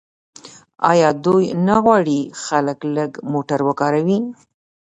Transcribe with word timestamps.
آیا 0.91 1.09
دوی 1.25 1.45
نه 1.67 1.75
غواړي 1.83 2.19
خلک 2.43 2.79
لږ 2.95 3.11
موټر 3.31 3.59
وکاروي؟ 3.67 4.19